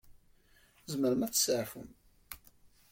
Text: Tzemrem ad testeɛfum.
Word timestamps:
Tzemrem 0.85 1.21
ad 1.25 1.31
testeɛfum. 1.33 1.89